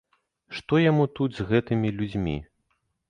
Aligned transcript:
Што 0.59 0.79
яму 0.89 1.05
тут 1.19 1.31
з 1.41 1.45
гэтымі 1.53 1.93
людзьмі? 1.99 2.35